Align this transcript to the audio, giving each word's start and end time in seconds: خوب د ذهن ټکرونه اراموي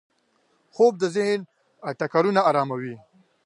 خوب 0.75 0.93
د 1.01 1.03
ذهن 1.15 1.39
ټکرونه 1.99 2.41
اراموي 2.49 2.95